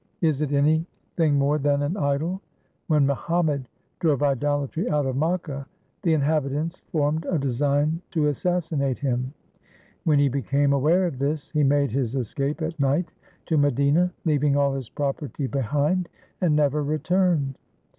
[0.21, 2.31] Is it anything more than an idol?
[2.31, 2.41] 1
[2.87, 3.67] When Muhammad
[3.99, 5.67] drove idolatry out of Makka,
[6.01, 9.31] the inhabitants formed a design to assassinate him.
[10.03, 13.13] When he became aware of this, he made his escape at night
[13.45, 16.09] to Madina, leaving all his property behind,
[16.41, 17.59] and never returned.